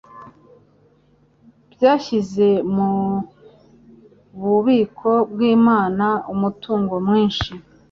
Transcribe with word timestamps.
byashyize 1.73 2.47
mu 2.75 2.89
bubiko 4.41 5.09
bw'Imana 5.31 6.07
umutungo 6.33 6.93
mwinshi 7.07 7.51